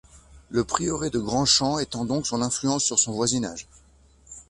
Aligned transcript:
Le 0.49 0.63
prieuré 0.63 1.11
de 1.11 1.19
Grandchamp 1.19 1.77
étend 1.77 2.05
donc 2.05 2.25
son 2.25 2.41
influence 2.41 2.83
sur 2.83 2.97
son 2.97 3.11
voisinage. 3.11 3.67